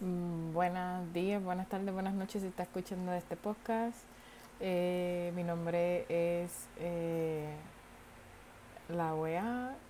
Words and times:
Mm, 0.00 0.52
Buenos 0.52 1.12
días, 1.12 1.42
buenas 1.42 1.68
tardes, 1.68 1.92
buenas 1.92 2.14
noches 2.14 2.42
si 2.42 2.48
está 2.48 2.64
escuchando 2.64 3.12
este 3.12 3.36
podcast. 3.36 3.98
Eh, 4.60 5.32
mi 5.36 5.42
nombre 5.44 6.04
es 6.08 6.50
eh, 6.78 7.46
La 8.88 9.14
OEA. 9.14 9.74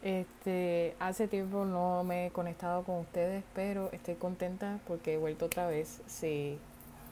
Este, 0.00 0.94
hace 1.00 1.26
tiempo 1.26 1.64
no 1.64 2.04
me 2.04 2.26
he 2.26 2.30
conectado 2.30 2.84
con 2.84 3.00
ustedes, 3.00 3.42
pero 3.52 3.90
estoy 3.90 4.14
contenta 4.14 4.78
porque 4.86 5.14
he 5.14 5.18
vuelto 5.18 5.46
otra 5.46 5.66
vez. 5.66 6.00
Sí, 6.06 6.56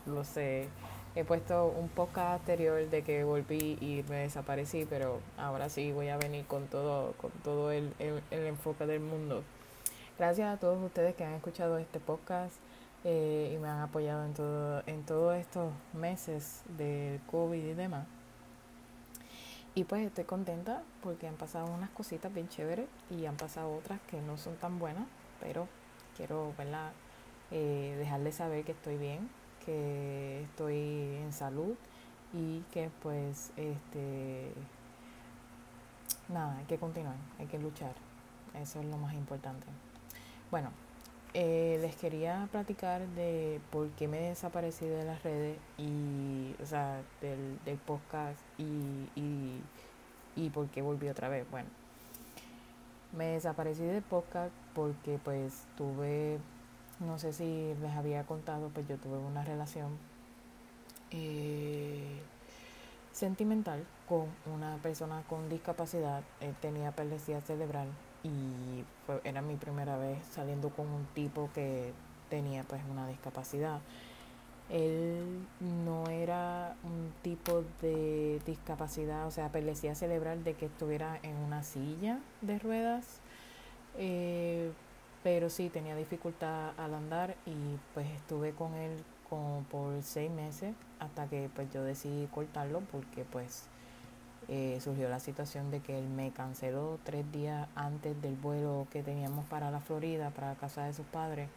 lo 0.07 0.23
sé. 0.23 0.69
He 1.17 1.25
puesto 1.25 1.67
un 1.67 1.89
podcast 1.89 2.41
anterior 2.41 2.89
de 2.89 3.03
que 3.03 3.25
volví 3.25 3.77
y 3.81 4.05
me 4.09 4.19
desaparecí, 4.19 4.87
pero 4.89 5.19
ahora 5.37 5.69
sí 5.69 5.91
voy 5.93 6.09
a 6.11 6.17
venir 6.17 6.47
con 6.47 6.69
todo, 6.69 7.13
con 7.15 7.33
todo 7.43 7.73
el, 7.73 7.93
el, 7.99 8.23
el 8.31 8.47
enfoque 8.47 8.87
del 8.87 9.01
mundo. 9.01 9.43
Gracias 10.19 10.49
a 10.49 10.59
todos 10.59 10.83
ustedes 10.83 11.15
que 11.15 11.25
han 11.25 11.35
escuchado 11.35 11.77
este 11.77 12.01
podcast 12.01 12.55
eh, 13.05 13.53
y 13.55 13.59
me 13.59 13.69
han 13.69 13.81
apoyado 13.81 14.25
en 14.25 14.33
todo, 14.33 14.83
en 14.87 15.05
todos 15.05 15.37
estos 15.37 15.71
meses 15.93 16.63
del 16.79 17.21
COVID 17.31 17.63
y 17.63 17.75
demás. 17.75 18.07
Y 19.75 19.85
pues 19.85 20.07
estoy 20.07 20.25
contenta 20.25 20.83
porque 21.03 21.29
han 21.29 21.35
pasado 21.35 21.67
unas 21.67 21.91
cositas 21.91 22.33
bien 22.33 22.49
chéveres 22.49 22.89
y 23.11 23.27
han 23.27 23.37
pasado 23.37 23.77
otras 23.77 24.01
que 24.11 24.23
no 24.23 24.39
son 24.39 24.57
tan 24.57 24.79
buenas, 24.79 25.05
pero 25.39 25.69
quiero. 26.17 26.55
Eh, 27.51 27.95
dejarles 27.99 28.37
saber 28.37 28.65
que 28.65 28.73
estoy 28.73 28.97
bien, 28.97 29.29
que 29.67 30.41
estoy 30.45 31.19
en 31.23 31.33
salud 31.35 31.75
y 32.33 32.61
que 32.73 32.91
pues 33.03 33.53
este 33.57 34.51
nada, 36.31 36.57
hay 36.57 36.65
que 36.65 36.79
continuar, 36.79 37.17
hay 37.39 37.47
que 37.47 37.59
luchar. 37.59 37.93
Eso 38.55 38.81
es 38.81 38.87
lo 38.87 38.97
más 38.97 39.13
importante. 39.13 39.67
Bueno, 40.51 40.71
eh, 41.35 41.79
les 41.83 41.97
quería 41.97 42.49
platicar 42.53 43.07
de 43.09 43.61
por 43.71 43.89
qué 43.91 44.07
me 44.07 44.21
desaparecí 44.21 44.87
de 44.87 45.05
las 45.05 45.23
redes 45.25 45.59
y, 45.77 46.55
o 46.63 46.67
sea, 46.67 47.03
del, 47.21 47.59
del 47.65 47.79
podcast 47.79 48.39
y, 48.57 49.11
y, 49.17 49.61
y 50.37 50.51
por 50.51 50.69
qué 50.69 50.83
volví 50.83 51.09
otra 51.09 51.29
vez. 51.29 51.45
Bueno, 51.51 51.69
me 53.13 53.27
desaparecí 53.27 53.83
del 53.83 54.03
podcast 54.03 54.53
porque 54.73 55.19
pues 55.23 55.65
tuve, 55.77 56.39
no 57.01 57.19
sé 57.19 57.33
si 57.33 57.75
les 57.83 57.97
había 57.97 58.23
contado, 58.25 58.71
pues 58.73 58.87
yo 58.87 58.97
tuve 58.97 59.19
una 59.19 59.45
relación 59.45 59.99
eh, 61.11 62.21
sentimental 63.11 63.85
con 64.09 64.27
una 64.55 64.77
persona 64.77 65.23
con 65.29 65.49
discapacidad. 65.49 66.23
Él 66.41 66.55
tenía 66.61 66.93
perlesía 66.93 67.41
cerebral 67.41 67.89
y 68.27 68.85
fue, 69.07 69.21
era 69.25 69.43
mi 69.43 69.57
primera 69.57 69.97
vez 69.97 70.19
saliendo 70.33 70.71
con 70.71 70.87
un 70.89 71.07
tipo 71.15 71.51
que 71.55 71.93
tenía 72.29 72.65
pues 72.65 72.83
una 72.91 73.07
discapacidad. 73.09 73.81
Él 74.69 75.47
no 75.61 76.09
era 76.09 76.75
un 76.83 77.13
tipo 77.23 77.63
de 77.81 78.41
discapacidad, 78.45 79.27
o 79.27 79.31
sea, 79.31 79.51
perlesía 79.51 79.95
cerebral 79.95 80.43
de 80.43 80.55
que 80.55 80.67
estuviera 80.67 81.21
en 81.23 81.37
una 81.37 81.63
silla 81.63 82.19
de 82.41 82.59
ruedas, 82.59 83.21
eh, 83.97 84.73
pero 85.23 85.51
sí 85.51 85.69
tenía 85.69 85.95
dificultad 85.95 86.73
al 86.79 86.95
andar 86.95 87.37
y 87.47 87.79
pues 87.95 88.09
estuve 88.11 88.53
con 88.53 88.75
él 88.75 89.05
como 89.31 89.65
por 89.71 90.03
seis 90.03 90.31
meses 90.31 90.75
hasta 90.99 91.27
que 91.29 91.49
pues 91.55 91.73
yo 91.73 91.83
decidí 91.83 92.27
cortarlo 92.29 92.81
porque 92.93 93.25
pues 93.25 93.65
eh, 94.49 94.79
surgió 94.81 95.09
la 95.09 95.19
situación 95.19 95.71
de 95.71 95.81
que 95.81 95.99
él 95.99 96.09
me 96.09 96.31
canceló 96.31 96.99
tres 97.05 97.31
días 97.33 97.69
antes 97.75 98.21
del 98.23 98.37
vuelo 98.37 98.87
que 98.91 99.03
teníamos 99.03 99.45
para 99.47 99.71
la 99.71 99.81
Florida, 99.81 100.31
para 100.31 100.49
la 100.49 100.55
casa 100.55 100.85
de 100.85 100.95
sus 100.95 101.07
padres. 101.07 101.49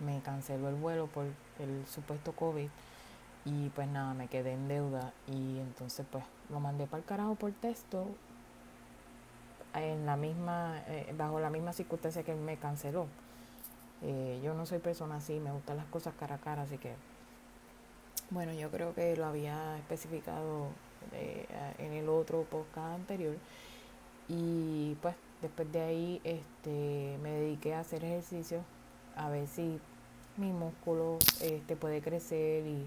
Me 0.00 0.20
canceló 0.20 0.68
el 0.68 0.74
vuelo 0.76 1.06
por 1.08 1.26
el 1.58 1.86
supuesto 1.86 2.32
COVID 2.32 2.68
y 3.44 3.68
pues 3.70 3.88
nada, 3.88 4.14
me 4.14 4.28
quedé 4.28 4.52
en 4.52 4.68
deuda 4.68 5.12
y 5.26 5.58
entonces 5.58 6.06
pues 6.10 6.24
lo 6.48 6.60
mandé 6.60 6.86
para 6.86 6.98
el 6.98 7.04
carajo 7.04 7.34
por 7.34 7.52
texto 7.52 8.06
en 9.74 10.06
la 10.06 10.16
misma, 10.16 10.82
eh, 10.86 11.14
bajo 11.16 11.40
la 11.40 11.50
misma 11.50 11.72
circunstancia 11.72 12.22
que 12.22 12.32
él 12.32 12.40
me 12.40 12.56
canceló. 12.56 13.06
Eh, 14.02 14.40
yo 14.42 14.54
no 14.54 14.66
soy 14.66 14.78
persona 14.78 15.16
así, 15.16 15.38
me 15.38 15.52
gustan 15.52 15.76
las 15.76 15.86
cosas 15.86 16.14
cara 16.18 16.36
a 16.36 16.38
cara, 16.38 16.62
así 16.62 16.78
que 16.78 16.94
bueno, 18.30 18.52
yo 18.54 18.70
creo 18.70 18.94
que 18.94 19.14
lo 19.16 19.26
había 19.26 19.76
especificado 19.76 20.68
eh, 21.12 21.46
en 21.78 21.92
el 21.92 22.08
otro 22.08 22.42
podcast 22.44 22.94
anterior. 22.94 23.36
Y 24.28 24.96
pues 25.02 25.14
después 25.40 25.70
de 25.72 25.80
ahí 25.82 26.20
este, 26.24 27.18
me 27.22 27.30
dediqué 27.30 27.74
a 27.74 27.80
hacer 27.80 28.04
ejercicio, 28.04 28.60
a 29.16 29.28
ver 29.28 29.46
si 29.46 29.80
mi 30.36 30.52
músculo 30.52 31.18
este, 31.40 31.76
puede 31.76 32.00
crecer 32.00 32.66
y, 32.66 32.86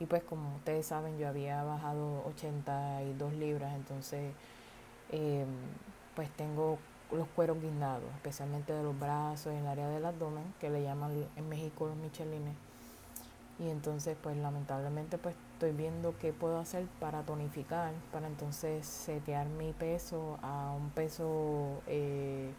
y 0.00 0.06
pues 0.06 0.22
como 0.24 0.56
ustedes 0.56 0.86
saben 0.86 1.18
yo 1.18 1.28
había 1.28 1.62
bajado 1.64 2.24
82 2.26 3.32
libras, 3.34 3.74
entonces 3.74 4.32
eh, 5.10 5.46
pues 6.14 6.28
tengo 6.30 6.78
los 7.12 7.28
cueros 7.28 7.60
guindados, 7.60 8.10
especialmente 8.16 8.72
de 8.72 8.82
los 8.82 8.98
brazos, 8.98 9.52
en 9.52 9.60
el 9.60 9.66
área 9.66 9.88
del 9.88 10.04
abdomen, 10.04 10.44
que 10.60 10.70
le 10.70 10.82
llaman 10.82 11.26
en 11.36 11.48
México 11.48 11.86
los 11.86 11.96
michelines 11.96 12.54
y 13.58 13.68
entonces 13.68 14.16
pues 14.22 14.36
lamentablemente 14.36 15.18
pues 15.18 15.34
estoy 15.54 15.72
viendo 15.72 16.14
qué 16.18 16.32
puedo 16.32 16.58
hacer 16.58 16.86
para 16.98 17.22
tonificar, 17.22 17.92
para 18.10 18.26
entonces 18.26 18.86
setear 18.86 19.46
mi 19.46 19.72
peso 19.72 20.38
a 20.42 20.72
un 20.72 20.90
peso, 20.90 21.82
eh, 21.86 22.50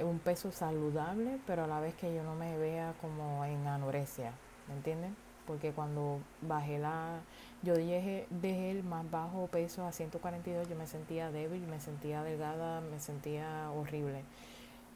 un 0.00 0.18
peso 0.18 0.50
saludable, 0.50 1.38
pero 1.46 1.64
a 1.64 1.66
la 1.66 1.80
vez 1.80 1.94
que 1.94 2.12
yo 2.14 2.22
no 2.22 2.34
me 2.34 2.56
vea 2.58 2.94
como 3.00 3.44
en 3.44 3.66
anorexia, 3.66 4.32
¿me 4.68 4.74
entienden? 4.74 5.14
Porque 5.46 5.72
cuando 5.72 6.18
bajé 6.42 6.78
la, 6.78 7.20
yo 7.62 7.74
dejé, 7.74 8.26
dejé 8.30 8.72
el 8.72 8.82
más 8.82 9.08
bajo 9.10 9.46
peso 9.46 9.86
a 9.86 9.92
142, 9.92 10.68
yo 10.68 10.76
me 10.76 10.86
sentía 10.86 11.30
débil, 11.30 11.66
me 11.68 11.80
sentía 11.80 12.22
delgada, 12.22 12.80
me 12.80 13.00
sentía 13.00 13.70
horrible. 13.70 14.24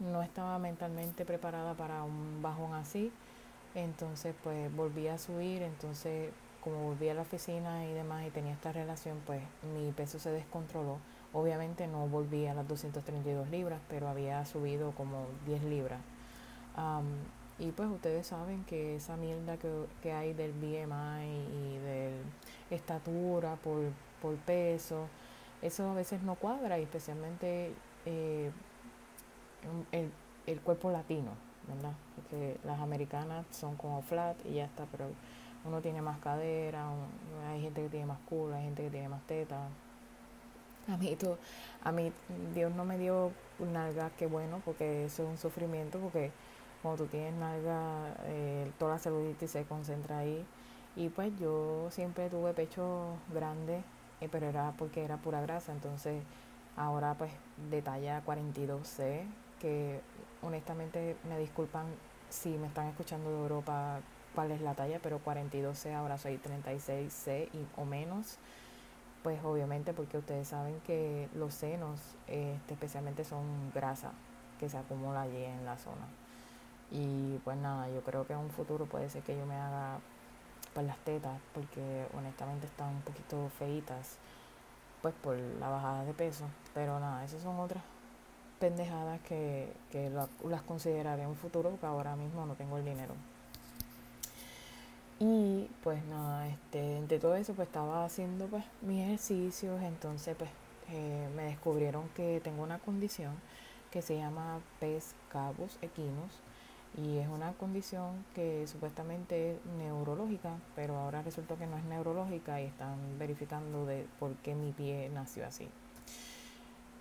No 0.01 0.23
estaba 0.23 0.59
mentalmente 0.59 1.25
preparada 1.25 1.75
para 1.75 2.03
un 2.03 2.43
bajón 2.43 2.75
así 2.75 3.13
entonces 3.75 4.35
pues 4.43 4.75
volví 4.75 5.09
a 5.09 5.19
subir, 5.19 5.63
entonces 5.63 6.31
como 6.63 6.85
volví 6.85 7.09
a 7.09 7.15
la 7.15 7.23
oficina 7.23 7.87
y 7.87 7.93
demás 7.93 8.27
y 8.27 8.31
tenía 8.31 8.53
esta 8.53 8.73
relación, 8.73 9.19
pues 9.27 9.43
mi 9.75 9.91
peso 9.93 10.19
se 10.19 10.31
descontroló. 10.31 10.99
Obviamente 11.33 11.87
no 11.87 12.07
volví 12.07 12.47
a 12.47 12.55
las 12.55 12.69
232 12.69 13.49
libras, 13.51 13.81
pero 13.89 14.09
había 14.09 14.45
subido 14.45 14.93
como 14.93 15.27
10 15.47 15.65
libras. 15.65 16.01
Y 17.59 17.71
pues 17.73 17.89
ustedes 17.89 18.27
saben 18.27 18.65
que 18.65 18.97
esa 18.97 19.17
mierda 19.17 19.57
que, 19.57 19.69
que 20.03 20.13
hay 20.13 20.35
del 20.35 20.53
BMI 20.53 21.25
y 21.25 21.79
de 21.79 22.13
estatura 22.71 23.57
por, 23.57 23.83
por 24.21 24.37
peso, 24.37 25.07
eso 25.63 25.91
a 25.91 25.95
veces 25.95 26.23
no 26.23 26.35
cuadra, 26.35 26.79
y 26.79 26.83
especialmente 26.83 27.73
eh, 28.07 28.51
el, 29.93 30.11
el 30.47 30.61
cuerpo 30.61 30.91
latino. 30.91 31.33
¿verdad? 31.69 31.93
Las 32.65 32.81
americanas 32.81 33.47
son 33.51 33.77
como 33.77 34.03
flat 34.03 34.37
y 34.45 34.55
ya 34.55 34.65
está, 34.65 34.87
pero 34.91 35.07
uno 35.65 35.81
tiene 35.81 36.03
más 36.03 36.19
cadera, 36.19 36.87
hay 37.51 37.63
gente 37.63 37.83
que 37.83 37.89
tiene 37.89 38.07
más 38.07 38.19
culo, 38.29 38.55
hay 38.55 38.65
gente 38.65 38.83
que 38.83 38.91
tiene 38.91 39.09
más 39.09 39.23
teta. 39.27 39.69
A 40.89 40.97
mí, 40.97 41.15
tú, 41.17 41.37
a 41.85 41.93
mí 41.93 42.13
Dios 42.55 42.75
no 42.75 42.85
me 42.85 42.99
dio 42.99 43.31
nalga, 43.61 44.11
qué 44.19 44.27
bueno, 44.27 44.61
porque 44.65 45.05
eso 45.05 45.23
es 45.23 45.29
un 45.29 45.39
sufrimiento, 45.39 45.99
porque 46.01 46.33
cuando 46.83 47.05
tú 47.05 47.11
tienes 47.11 47.35
nalga, 47.35 48.17
eh, 48.25 48.71
toda 48.79 48.95
la 48.95 48.99
celulitis 48.99 49.51
se 49.51 49.65
concentra 49.65 50.19
ahí. 50.19 50.45
Y 50.97 51.09
pues 51.09 51.33
yo 51.39 51.89
siempre 51.91 52.29
tuve 52.29 52.53
pecho 52.53 53.17
grande, 53.33 53.83
eh, 54.21 54.29
pero 54.31 54.47
era 54.47 54.73
porque 54.77 55.05
era 55.05 55.17
pura 55.19 55.41
grasa, 55.41 55.73
entonces 55.73 56.23
ahora 56.77 57.15
pues 57.15 57.33
de 57.71 57.81
talla 57.83 58.23
42C, 58.27 59.23
que 59.61 60.01
honestamente 60.43 61.17
me 61.29 61.39
disculpan 61.39 61.87
si 62.33 62.49
me 62.57 62.67
están 62.67 62.89
escuchando 62.89 63.31
de 63.31 63.37
Europa 63.37 64.01
cuál 64.35 64.51
es 64.51 64.63
la 64.63 64.75
talla, 64.75 64.99
pero 65.03 65.21
42C, 65.23 65.95
ahora 65.95 66.17
soy 66.17 66.39
36C 66.39 67.49
y, 67.53 67.67
o 67.77 67.85
menos. 67.85 68.39
Pues 69.23 69.39
obviamente 69.45 69.93
porque 69.93 70.19
ustedes 70.19 70.49
saben 70.49 70.81
que 70.81 71.29
los 71.35 71.55
senos 71.55 72.01
este, 72.27 72.75
especialmente 72.75 73.25
son 73.25 73.71
grasa 73.73 74.13
que 74.59 74.69
se 74.69 74.79
acumula 74.79 75.23
allí 75.23 75.45
en 75.45 75.65
la 75.65 75.77
zona. 75.77 76.09
Y 76.91 77.39
pues 77.45 77.57
nada, 77.59 77.89
yo 77.91 78.01
creo 78.01 78.27
que 78.27 78.33
en 78.33 78.41
un 78.41 78.51
futuro 78.51 78.87
puede 78.87 79.09
ser 79.11 79.23
que 79.23 79.37
yo 79.37 79.47
me 79.47 79.55
haga 79.55 79.99
pues 80.75 80.87
las 80.87 80.99
tetas 80.99 81.39
porque 81.55 82.07
honestamente 82.17 82.67
están 82.67 82.89
un 82.89 83.03
poquito 83.03 83.51
feitas 83.59 84.17
pues 85.03 85.15
por 85.23 85.37
la 85.37 85.69
bajada 85.69 86.05
de 86.05 86.15
peso. 86.15 86.47
Pero 86.75 86.99
nada, 86.99 87.25
esas 87.25 87.43
son 87.43 87.61
otras 87.61 87.83
pendejadas 88.63 89.21
que, 89.23 89.73
que 89.91 90.09
la, 90.09 90.29
las 90.45 90.63
consideraré 90.63 91.23
en 91.23 91.31
un 91.31 91.35
futuro, 91.35 91.77
que 91.81 91.87
ahora 91.87 92.15
mismo 92.15 92.47
no 92.47 92.55
tengo 92.55 92.79
el 92.79 92.85
dinero. 92.85 93.13
Y 95.19 95.69
pues 95.83 96.05
nada, 96.05 96.47
este, 96.47 96.97
entre 96.97 97.19
todo 97.19 97.35
eso 97.35 97.55
pues 97.55 97.67
estaba 97.67 98.05
haciendo 98.05 98.47
pues 98.47 98.63
mis 98.83 99.03
ejercicios, 99.03 99.83
entonces 99.83 100.37
pues 100.39 100.51
eh, 100.91 101.29
me 101.35 101.43
descubrieron 101.43 102.09
que 102.11 102.41
tengo 102.45 102.63
una 102.63 102.79
condición 102.79 103.35
que 103.91 104.01
se 104.01 104.17
llama 104.17 104.61
pes 104.79 105.17
cabus 105.29 105.77
equinus 105.83 106.33
y 106.97 107.19
es 107.19 107.27
una 107.27 107.53
condición 107.55 108.25
que 108.33 108.69
supuestamente 108.69 109.55
es 109.55 109.57
neurológica, 109.77 110.51
pero 110.77 110.97
ahora 110.97 111.23
resulta 111.23 111.57
que 111.57 111.67
no 111.67 111.77
es 111.79 111.85
neurológica 111.85 112.61
y 112.61 112.67
están 112.67 112.97
verificando 113.19 113.87
de 113.87 114.07
por 114.21 114.37
qué 114.37 114.55
mi 114.55 114.71
pie 114.71 115.11
nació 115.13 115.47
así. 115.47 115.69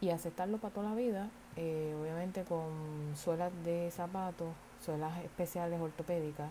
Y 0.01 0.09
aceptarlo 0.09 0.57
para 0.57 0.73
toda 0.73 0.89
la 0.89 0.95
vida, 0.95 1.29
eh, 1.55 1.95
obviamente 2.01 2.43
con 2.43 3.15
suelas 3.15 3.51
de 3.63 3.91
zapatos, 3.91 4.49
suelas 4.83 5.23
especiales 5.23 5.79
ortopédicas, 5.79 6.49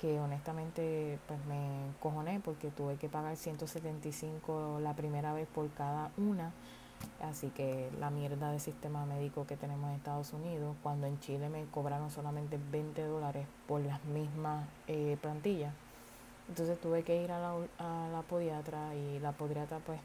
que 0.00 0.18
honestamente 0.18 1.18
pues 1.28 1.38
me 1.46 1.86
encojoné 1.86 2.40
porque 2.40 2.70
tuve 2.70 2.96
que 2.96 3.08
pagar 3.08 3.36
175 3.36 4.80
la 4.82 4.94
primera 4.94 5.32
vez 5.32 5.46
por 5.46 5.70
cada 5.70 6.10
una 6.16 6.52
Así 7.22 7.48
que 7.50 7.90
la 7.98 8.10
mierda 8.10 8.50
de 8.50 8.58
sistema 8.58 9.04
médico 9.04 9.46
que 9.46 9.56
tenemos 9.56 9.90
en 9.90 9.96
Estados 9.96 10.32
Unidos, 10.32 10.76
cuando 10.82 11.06
en 11.06 11.18
Chile 11.20 11.48
me 11.48 11.64
cobraron 11.66 12.10
solamente 12.10 12.58
20 12.70 13.04
dólares 13.04 13.46
por 13.66 13.80
las 13.82 14.02
mismas 14.06 14.66
eh, 14.86 15.16
plantillas. 15.20 15.72
Entonces 16.48 16.80
tuve 16.80 17.02
que 17.02 17.22
ir 17.22 17.30
a 17.30 17.38
la, 17.38 17.52
a 17.78 18.08
la 18.08 18.22
podiatra 18.22 18.94
y 18.94 19.18
la 19.20 19.32
podiatra 19.32 19.78
pues 19.78 20.00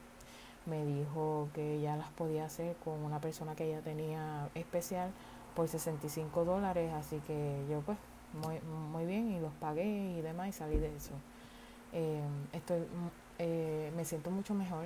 me 0.66 0.84
dijo 0.86 1.50
que 1.54 1.80
ya 1.82 1.96
las 1.96 2.10
podía 2.12 2.46
hacer 2.46 2.76
con 2.84 3.04
una 3.04 3.20
persona 3.20 3.56
que 3.56 3.66
ella 3.66 3.82
tenía 3.82 4.50
especial 4.56 5.12
por 5.56 5.68
65 5.68 6.46
dólares. 6.46 6.92
Así 6.94 7.20
que 7.28 7.66
yo 7.70 7.82
pues 7.82 7.98
muy, 8.34 8.60
muy 8.92 9.06
bien 9.06 9.32
y 9.32 9.40
los 9.40 9.54
pagué 9.54 10.18
y 10.18 10.22
demás 10.22 10.50
y 10.50 10.52
salí 10.52 10.78
de 10.78 10.96
eso. 10.96 11.14
Eh, 11.94 12.22
estoy, 12.54 12.84
eh, 13.40 13.92
me 13.96 14.06
siento 14.06 14.32
mucho 14.32 14.54
mejor 14.54 14.86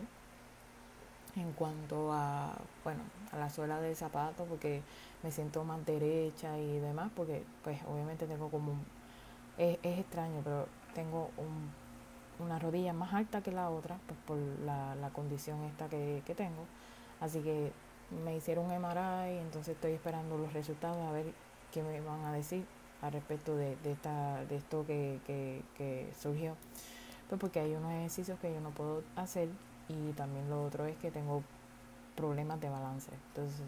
en 1.35 1.51
cuanto 1.53 2.11
a, 2.11 2.53
bueno, 2.83 3.01
a 3.31 3.37
la 3.37 3.49
suela 3.49 3.79
del 3.79 3.95
zapato 3.95 4.45
porque 4.45 4.81
me 5.23 5.31
siento 5.31 5.63
más 5.63 5.85
derecha 5.85 6.57
y 6.57 6.79
demás 6.79 7.11
porque 7.15 7.43
pues 7.63 7.79
obviamente 7.87 8.27
tengo 8.27 8.49
como 8.49 8.73
un, 8.73 8.85
es, 9.57 9.77
extraño 9.83 10.41
pero 10.43 10.67
tengo 10.93 11.29
un, 11.37 11.71
una 12.39 12.59
rodilla 12.59 12.93
más 12.93 13.13
alta 13.13 13.41
que 13.41 13.51
la 13.51 13.69
otra 13.69 13.99
pues 14.07 14.19
por 14.25 14.37
la, 14.65 14.95
la 14.95 15.09
condición 15.09 15.63
esta 15.63 15.87
que, 15.89 16.23
que 16.25 16.35
tengo 16.35 16.65
así 17.19 17.41
que 17.41 17.71
me 18.23 18.35
hicieron 18.35 18.65
un 18.65 18.81
MRI 18.81 19.37
entonces 19.37 19.75
estoy 19.75 19.93
esperando 19.93 20.37
los 20.37 20.53
resultados 20.53 20.97
a 21.07 21.11
ver 21.11 21.25
qué 21.71 21.83
me 21.83 22.01
van 22.01 22.25
a 22.25 22.33
decir 22.33 22.65
al 23.01 23.11
respecto 23.11 23.55
de, 23.55 23.75
de, 23.77 23.91
esta, 23.91 24.43
de 24.45 24.57
esto 24.57 24.85
que, 24.85 25.19
que, 25.25 25.61
que 25.77 26.09
surgió 26.19 26.55
pues 27.29 27.39
porque 27.39 27.59
hay 27.59 27.75
unos 27.75 27.91
ejercicios 27.91 28.39
que 28.39 28.51
yo 28.53 28.59
no 28.59 28.71
puedo 28.71 29.03
hacer 29.15 29.49
y 29.87 30.11
también 30.13 30.49
lo 30.49 30.63
otro 30.63 30.85
es 30.85 30.97
que 30.97 31.11
tengo 31.11 31.43
problemas 32.15 32.59
de 32.59 32.69
balance. 32.69 33.11
Entonces 33.29 33.61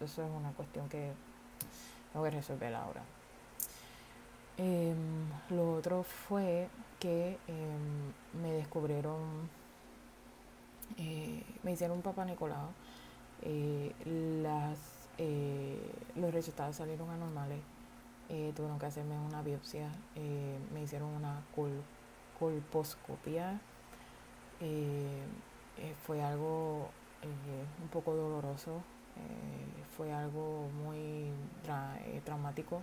eso, 0.00 0.22
es 0.22 0.30
una 0.30 0.52
cuestión 0.52 0.88
que 0.88 1.12
tengo 2.12 2.24
que 2.24 2.30
resolver 2.30 2.74
ahora. 2.74 3.02
Em, 4.56 5.28
lo 5.50 5.74
otro 5.74 6.02
fue 6.02 6.68
que 6.98 7.38
em, 7.48 8.40
me 8.42 8.52
descubrieron, 8.52 9.48
eh, 10.98 11.42
me 11.62 11.72
hicieron 11.72 11.96
un 11.98 12.02
papá 12.02 12.24
Nicolau. 12.24 12.68
Eh, 13.42 13.94
las, 14.42 14.78
eh, 15.18 15.78
los 16.16 16.32
resultados 16.32 16.76
salieron 16.76 17.10
anormales. 17.10 17.60
tuvieron 18.54 18.78
que 18.78 18.86
hacerme 18.86 19.18
una 19.18 19.42
biopsia. 19.42 19.88
me 20.72 20.82
hicieron 20.82 21.08
una 21.10 21.42
col 21.54 21.82
colposcopia. 22.38 23.60
Fue 26.06 26.22
algo 26.22 26.90
un 27.82 27.88
poco 27.88 28.14
doloroso, 28.14 28.82
fue 29.96 30.12
algo 30.12 30.68
muy 30.84 31.32
traumático, 32.24 32.82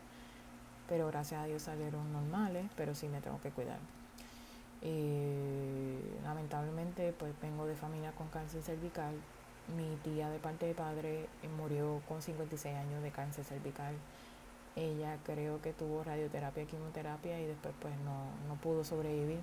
pero 0.87 1.07
gracias 1.07 1.41
a 1.41 1.45
Dios 1.45 1.63
salieron 1.63 2.11
normales, 2.13 2.65
pero 2.75 2.95
sí 2.95 3.07
me 3.07 3.21
tengo 3.21 3.39
que 3.41 3.51
cuidar. 3.51 3.79
lamentablemente 6.23 7.13
pues 7.17 7.33
vengo 7.41 7.65
de 7.65 7.75
familia 7.75 8.11
con 8.13 8.27
cáncer 8.29 8.61
cervical. 8.63 9.15
Mi 9.75 9.97
tía 9.97 10.29
de 10.29 10.39
parte 10.39 10.65
de 10.65 10.73
padre 10.73 11.27
murió 11.57 12.01
con 12.07 12.21
56 12.21 12.75
años 12.75 13.03
de 13.03 13.11
cáncer 13.11 13.43
cervical. 13.43 13.95
Ella 14.75 15.17
creo 15.25 15.61
que 15.61 15.73
tuvo 15.73 16.03
radioterapia, 16.03 16.65
quimioterapia 16.65 17.39
y 17.41 17.45
después 17.47 17.73
pues 17.81 17.93
no, 17.99 18.25
no 18.47 18.55
pudo 18.61 18.83
sobrevivir. 18.83 19.39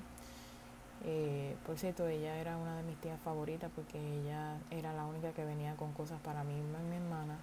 Eh, 1.05 1.57
por 1.67 1.79
cierto, 1.79 2.09
ella 2.09 2.37
era 2.39 2.57
una 2.57 2.77
de 2.77 2.83
mis 2.85 2.97
tías 2.97 3.21
favoritas 3.21 3.71
porque 3.75 3.99
ella 3.99 4.57
era 4.71 4.93
la 4.95 5.05
única 5.05 5.33
que 5.33 5.45
venía 5.45 5.75
con 5.77 5.93
cosas 5.93 6.21
para 6.21 6.45
mí 6.45 6.55
y 6.55 6.89
mi 6.91 6.97
hermana. 6.97 7.37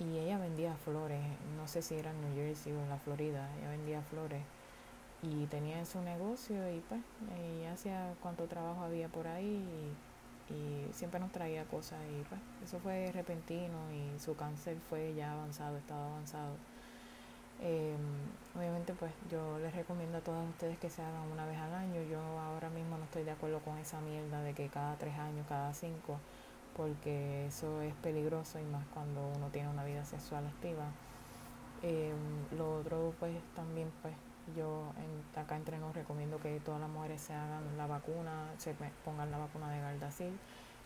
Y 0.00 0.18
ella 0.18 0.38
vendía 0.38 0.74
flores, 0.74 1.20
no 1.56 1.68
sé 1.68 1.80
si 1.82 1.94
era 1.94 2.10
en 2.10 2.20
New 2.20 2.34
Jersey 2.34 2.72
o 2.72 2.80
en 2.80 2.88
la 2.88 2.98
Florida, 2.98 3.48
ella 3.58 3.70
vendía 3.70 4.02
flores. 4.02 4.42
Y 5.22 5.46
tenía 5.46 5.84
su 5.86 6.00
negocio 6.02 6.56
y 6.70 6.80
pues 6.80 7.00
ella 7.38 7.72
hacía 7.72 8.14
cuánto 8.20 8.46
trabajo 8.46 8.82
había 8.82 9.08
por 9.08 9.26
ahí 9.26 9.64
y, 10.50 10.52
y 10.54 10.92
siempre 10.92 11.18
nos 11.20 11.32
traía 11.32 11.64
cosas 11.64 11.98
y 12.10 12.22
pues 12.24 12.40
eso 12.62 12.78
fue 12.80 13.10
repentino 13.12 13.78
y 13.92 14.18
su 14.20 14.36
cáncer 14.36 14.76
fue 14.90 15.14
ya 15.14 15.32
avanzado, 15.32 15.78
estaba 15.78 16.06
avanzado. 16.06 16.56
Eh, 17.60 17.96
obviamente 18.56 18.92
pues 18.94 19.12
yo 19.30 19.58
les 19.60 19.74
recomiendo 19.74 20.18
a 20.18 20.20
todos 20.20 20.46
ustedes 20.50 20.76
que 20.78 20.90
se 20.90 21.02
hagan 21.02 21.30
una 21.32 21.46
vez 21.46 21.58
al 21.58 21.72
año. 21.74 22.02
Yo 22.02 22.20
ahora 22.20 22.68
mismo 22.70 22.98
no 22.98 23.04
estoy 23.04 23.24
de 23.24 23.30
acuerdo 23.30 23.60
con 23.60 23.78
esa 23.78 24.00
mierda 24.00 24.42
de 24.42 24.54
que 24.54 24.68
cada 24.68 24.96
tres 24.96 25.16
años, 25.18 25.46
cada 25.48 25.72
cinco, 25.72 26.18
porque 26.76 27.46
eso 27.46 27.82
es 27.82 27.94
peligroso 27.94 28.58
y 28.58 28.64
más 28.64 28.84
cuando 28.92 29.20
uno 29.36 29.48
tiene 29.48 29.68
una 29.68 29.84
vida 29.84 30.04
sexual 30.04 30.46
activa. 30.46 30.84
Eh, 31.82 32.12
lo 32.56 32.76
otro 32.76 33.14
pues 33.18 33.36
también 33.54 33.90
pues 34.02 34.14
yo 34.56 34.92
acá 35.36 35.56
entre 35.56 35.78
nos 35.78 35.94
recomiendo 35.94 36.38
que 36.38 36.60
todas 36.60 36.80
las 36.80 36.90
mujeres 36.90 37.20
se 37.20 37.34
hagan 37.34 37.76
la 37.76 37.86
vacuna, 37.86 38.46
se 38.58 38.74
pongan 39.04 39.30
la 39.30 39.38
vacuna 39.38 39.70
de 39.70 39.80
Gardasil. 39.80 40.38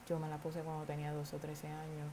Yo 0.09 0.19
me 0.19 0.29
la 0.29 0.39
puse 0.39 0.61
cuando 0.61 0.85
tenía 0.85 1.13
12 1.13 1.37
o 1.37 1.39
13 1.39 1.69
años 1.69 2.09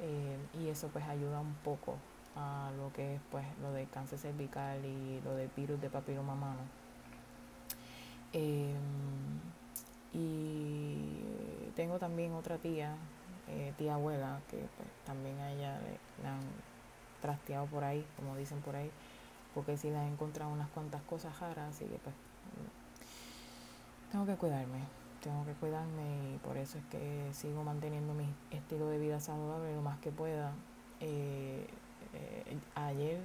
eh, 0.00 0.36
y 0.54 0.68
eso 0.68 0.88
pues 0.88 1.04
ayuda 1.06 1.40
un 1.40 1.54
poco 1.64 1.96
a 2.36 2.70
lo 2.76 2.92
que 2.92 3.16
es 3.16 3.20
pues 3.30 3.44
lo 3.62 3.72
de 3.72 3.86
cáncer 3.86 4.18
cervical 4.18 4.84
y 4.84 5.20
lo 5.22 5.34
de 5.34 5.48
virus 5.56 5.80
de 5.80 5.90
papiloma 5.90 6.34
humano. 6.34 6.60
Em, 8.32 8.76
y 10.12 11.24
tengo 11.76 11.98
también 11.98 12.32
otra 12.32 12.56
tía, 12.56 12.96
eh, 13.48 13.72
tía 13.76 13.94
abuela, 13.94 14.40
que 14.50 14.56
pues, 14.56 14.88
también 15.04 15.38
a 15.38 15.52
ella 15.52 15.78
le, 15.80 16.28
han 16.28 16.40
trasteado 17.20 17.66
por 17.66 17.84
ahí, 17.84 18.04
como 18.16 18.34
dicen 18.36 18.60
por 18.60 18.74
ahí, 18.74 18.90
porque 19.54 19.76
sí 19.76 19.90
le 19.90 19.98
han 19.98 20.08
encontrado 20.08 20.50
unas 20.50 20.68
cuantas 20.70 21.02
cosas 21.02 21.38
raras, 21.38 21.74
así 21.74 21.84
que 21.84 21.98
pues 21.98 22.14
tengo 24.10 24.24
que 24.26 24.36
cuidarme, 24.36 24.80
tengo 25.22 25.44
que 25.44 25.52
cuidarme 25.52 26.34
y 26.34 26.38
por 26.38 26.56
eso 26.56 26.78
es 26.78 26.84
que 26.86 27.28
sigo 27.32 27.62
manteniendo 27.62 28.14
mi 28.14 28.26
estilo 28.50 28.88
de 28.88 28.98
vida 28.98 29.20
saludable 29.20 29.74
lo 29.74 29.82
más 29.82 29.98
que 29.98 30.10
pueda. 30.10 30.52
Eh, 31.00 31.66
eh, 32.14 32.58
ayer, 32.74 33.20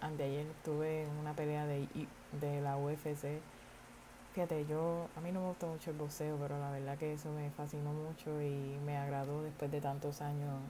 anteayer 0.00 0.46
tuve 0.64 1.08
una 1.20 1.34
pelea 1.34 1.66
de, 1.66 1.88
de 2.40 2.60
la 2.60 2.76
UFC. 2.76 3.40
Fíjate, 4.36 4.66
yo, 4.66 5.08
a 5.16 5.20
mí 5.22 5.32
no 5.32 5.40
me 5.40 5.48
gusta 5.48 5.64
mucho 5.64 5.90
el 5.90 5.96
boxeo, 5.96 6.36
pero 6.36 6.58
la 6.60 6.70
verdad 6.70 6.98
que 6.98 7.14
eso 7.14 7.32
me 7.32 7.48
fascinó 7.52 7.90
mucho 7.94 8.42
y 8.42 8.78
me 8.84 8.98
agradó 8.98 9.42
después 9.42 9.70
de 9.70 9.80
tantos 9.80 10.20
años, 10.20 10.60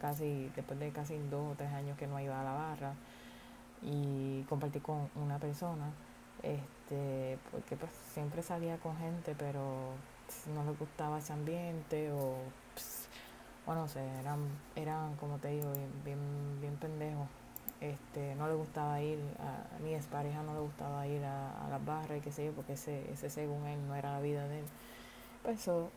casi, 0.00 0.48
después 0.54 0.78
de 0.78 0.92
casi 0.92 1.18
dos 1.28 1.54
o 1.54 1.54
tres 1.56 1.72
años 1.72 1.98
que 1.98 2.06
no 2.06 2.20
iba 2.20 2.40
a 2.40 2.44
la 2.44 2.52
barra 2.52 2.94
y 3.82 4.44
compartí 4.44 4.78
con 4.78 5.10
una 5.16 5.40
persona, 5.40 5.90
este, 6.44 7.36
porque 7.50 7.74
pues 7.74 7.90
siempre 8.12 8.44
salía 8.44 8.76
con 8.76 8.96
gente, 8.96 9.34
pero 9.36 9.90
no 10.54 10.62
les 10.70 10.78
gustaba 10.78 11.18
ese 11.18 11.32
ambiente 11.32 12.12
o 12.12 12.36
bueno, 13.66 13.82
no 13.82 13.88
sé, 13.88 14.06
eran, 14.20 14.38
eran 14.76 15.16
como 15.16 15.36
te 15.38 15.48
digo, 15.48 15.72
bien, 16.04 16.60
bien, 16.60 16.76
pendejos. 16.76 17.26
Este, 17.80 18.34
no 18.34 18.46
le 18.46 18.54
gustaba 18.54 19.00
ir, 19.00 19.18
a, 19.38 19.78
mi 19.82 19.96
pareja 20.10 20.42
no 20.42 20.52
le 20.52 20.60
gustaba 20.60 21.06
ir 21.06 21.24
a, 21.24 21.66
las 21.70 21.84
barras 21.84 22.18
y 22.18 22.20
qué 22.20 22.30
sé 22.30 22.44
yo, 22.44 22.52
porque 22.52 22.74
ese, 22.74 23.10
ese 23.10 23.30
según 23.30 23.66
él 23.66 23.86
no 23.86 23.94
era 23.94 24.12
la 24.12 24.20
vida 24.20 24.46
de 24.48 24.60
él. 24.60 24.64
Pues 25.42 25.60
eso, 25.60 25.90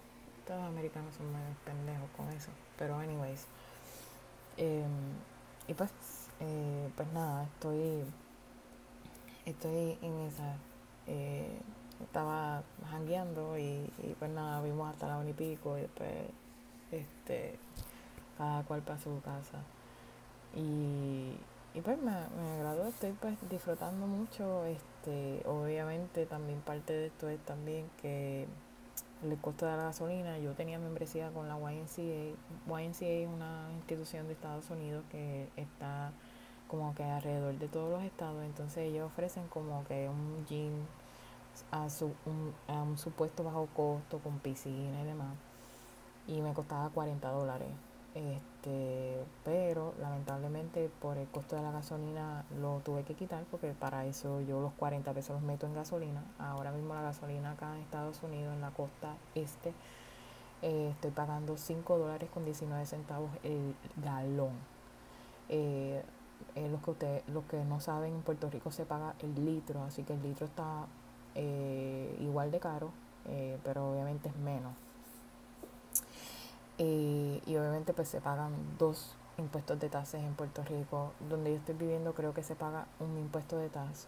todos 0.48 0.62
los 0.62 0.70
americanos 0.70 1.14
son 1.16 1.32
medio 1.32 1.56
pendejos 1.66 2.10
con 2.16 2.30
eso. 2.30 2.52
Pero 2.78 2.98
anyways. 2.98 3.46
Em, 4.58 4.92
y 5.68 5.74
pues, 5.74 5.92
eh, 6.40 6.90
pues 6.96 7.08
nada, 7.14 7.44
estoy, 7.46 8.04
estoy 9.46 9.98
en 10.02 10.20
esa. 10.22 10.56
Eh, 11.08 11.60
estaba 12.02 12.64
jangueando 12.90 13.58
y, 13.58 13.92
y, 14.04 14.16
pues 14.20 14.32
nada, 14.32 14.62
vimos 14.62 14.90
hasta 14.92 15.08
la 15.08 15.18
unipico 15.18 15.78
y 15.78 15.82
después 15.82 16.12
este, 16.92 17.58
cada 18.38 18.64
cual 18.64 18.82
para 18.82 19.00
su 19.00 19.22
casa. 19.22 19.60
Y, 20.56 21.36
y 21.74 21.82
pues 21.82 21.98
me, 21.98 22.12
me 22.12 22.52
agradó, 22.58 22.86
estoy 22.88 23.12
pues 23.14 23.38
disfrutando 23.50 24.06
mucho, 24.08 24.66
este, 24.66 25.42
obviamente 25.46 26.26
también 26.26 26.62
parte 26.62 26.94
de 26.94 27.08
esto 27.08 27.30
es 27.30 27.40
también 27.42 27.90
que 28.02 28.48
el 29.24 29.38
costo 29.38 29.66
de 29.66 29.78
la 29.78 29.84
gasolina. 29.84 30.38
Yo 30.40 30.54
tenía 30.54 30.80
membresía 30.80 31.32
con 31.32 31.48
la 31.48 31.56
YNCA. 31.56 32.36
YNCA 32.68 33.06
es 33.06 33.28
una 33.28 33.70
institución 33.76 34.28
de 34.28 34.34
Estados 34.34 34.70
Unidos 34.70 35.04
que 35.10 35.50
está 35.56 36.12
como 36.68 36.94
que 36.96 37.04
alrededor 37.04 37.58
de 37.58 37.68
todos 37.68 37.92
los 37.92 38.04
estados. 38.04 38.44
Entonces 38.44 38.90
ellos 38.90 39.08
ofrecen 39.08 39.48
como 39.48 39.84
que 39.86 40.10
un 40.10 40.46
gym 40.48 40.74
a, 41.72 41.90
su, 41.90 42.14
un, 42.26 42.54
a 42.68 42.82
un 42.84 42.98
supuesto 42.98 43.44
bajo 43.44 43.68
costo 43.76 44.20
con 44.20 44.40
piscina 44.40 45.02
y 45.02 45.06
demás. 45.06 45.36
Y 46.28 46.42
me 46.42 46.54
costaba 46.54 46.90
40 46.90 47.30
dólares. 47.30 47.70
Este, 48.16 49.24
lamentablemente 50.24 50.90
por 51.02 51.18
el 51.18 51.28
costo 51.28 51.56
de 51.56 51.62
la 51.62 51.72
gasolina 51.72 52.46
lo 52.62 52.80
tuve 52.80 53.04
que 53.04 53.14
quitar 53.14 53.44
porque 53.52 53.74
para 53.74 54.06
eso 54.06 54.40
yo 54.42 54.62
los 54.62 54.72
40 54.74 55.12
pesos 55.14 55.36
los 55.36 55.42
meto 55.42 55.66
en 55.66 55.74
gasolina. 55.74 56.24
Ahora 56.40 56.72
mismo 56.72 56.94
la 56.94 57.02
gasolina 57.02 57.52
acá 57.52 57.76
en 57.76 57.82
Estados 57.82 58.24
Unidos, 58.24 58.54
en 58.54 58.62
la 58.62 58.72
costa 58.72 59.16
este, 59.36 59.74
eh, 60.62 60.90
estoy 60.92 61.12
pagando 61.12 61.58
5 61.58 61.98
dólares 61.98 62.30
con 62.34 62.46
19 62.46 62.86
centavos 62.86 63.30
el 63.44 63.76
galón. 63.98 64.54
Eh, 65.50 66.02
eh, 66.56 66.70
los 66.70 66.82
que 66.82 66.92
ustedes, 66.92 67.28
los 67.28 67.44
que 67.46 67.64
no 67.66 67.80
saben, 67.82 68.14
en 68.14 68.22
Puerto 68.22 68.50
Rico 68.50 68.72
se 68.72 68.86
paga 68.86 69.16
el 69.20 69.46
litro, 69.46 69.84
así 69.84 70.04
que 70.04 70.14
el 70.14 70.24
litro 70.24 70.46
está 70.46 70.86
igual 72.20 72.52
de 72.52 72.60
caro, 72.60 72.92
pero 73.64 73.92
obviamente 73.92 74.30
es 74.30 74.36
menos. 74.36 74.74
Y 76.78 77.56
obviamente 77.58 77.92
pues 77.94 78.08
se 78.08 78.22
pagan 78.22 78.54
dos 78.78 79.16
impuestos 79.38 79.80
de 79.80 79.90
tasas 79.90 80.22
en 80.22 80.34
Puerto 80.36 80.64
Rico. 80.64 81.14
Donde 81.30 81.52
yo 81.52 81.58
estoy 81.58 81.76
viviendo 81.76 82.14
creo 82.14 82.34
que 82.34 82.44
se 82.44 82.56
paga 82.56 82.88
un 83.00 83.18
impuesto 83.18 83.58
de 83.58 83.70
tasas. 83.70 84.08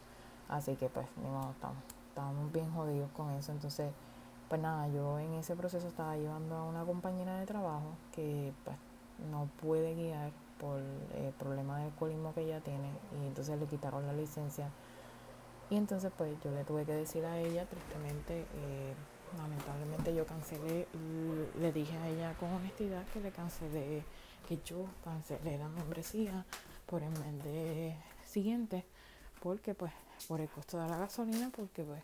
Así 0.49 0.75
que 0.75 0.89
pues 0.89 1.07
ni 1.17 1.29
modo, 1.29 1.51
estamos, 1.51 1.77
estamos 2.09 2.51
bien 2.51 2.71
jodidos 2.71 3.09
con 3.11 3.31
eso. 3.31 3.51
Entonces, 3.51 3.91
pues 4.49 4.61
nada, 4.61 4.87
yo 4.89 5.19
en 5.19 5.33
ese 5.35 5.55
proceso 5.55 5.87
estaba 5.87 6.15
llevando 6.17 6.55
a 6.55 6.63
una 6.63 6.83
compañera 6.83 7.39
de 7.39 7.45
trabajo 7.45 7.95
que 8.11 8.53
pues 8.63 8.77
no 9.31 9.49
puede 9.61 9.95
guiar 9.95 10.31
por 10.59 10.79
el 10.79 11.33
problema 11.33 11.79
de 11.79 11.85
alcoholismo 11.85 12.33
que 12.33 12.41
ella 12.41 12.61
tiene 12.61 12.89
y 13.21 13.27
entonces 13.27 13.59
le 13.59 13.65
quitaron 13.65 14.05
la 14.05 14.13
licencia. 14.13 14.69
Y 15.69 15.77
entonces 15.77 16.11
pues 16.15 16.35
yo 16.43 16.51
le 16.51 16.63
tuve 16.63 16.85
que 16.85 16.93
decir 16.93 17.25
a 17.25 17.39
ella 17.39 17.65
tristemente 17.65 18.41
eh, 18.41 18.93
lamentablemente 19.37 20.13
yo 20.13 20.25
cancelé, 20.25 20.87
le 21.59 21.71
dije 21.71 21.97
a 21.97 22.07
ella 22.07 22.33
con 22.39 22.51
honestidad 22.53 23.03
que 23.07 23.19
le 23.19 23.31
cancelé, 23.31 24.03
que 24.47 24.59
yo 24.63 24.85
cancelé 25.03 25.57
la 25.57 25.67
membresía 25.67 26.45
por 26.85 27.01
el 27.01 27.11
mes 27.11 27.43
de 27.43 27.95
siguiente, 28.25 28.85
porque 29.41 29.73
pues 29.73 29.91
por 30.27 30.41
el 30.41 30.49
costo 30.49 30.77
de 30.77 30.87
la 30.87 30.97
gasolina, 30.97 31.51
porque 31.55 31.83
pues 31.83 32.03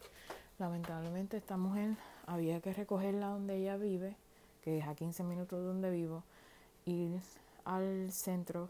lamentablemente 0.59 1.37
esta 1.37 1.57
mujer 1.57 1.95
había 2.25 2.59
que 2.61 2.73
recogerla 2.73 3.27
donde 3.27 3.57
ella 3.57 3.77
vive, 3.77 4.15
que 4.63 4.79
es 4.79 4.87
a 4.87 4.95
15 4.95 5.23
minutos 5.23 5.63
donde 5.63 5.89
vivo, 5.89 6.23
ir 6.85 7.19
al 7.65 8.11
centro, 8.11 8.69